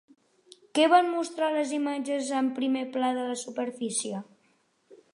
[0.77, 4.27] Què van mostrar les imatges en primer pla de la superfície?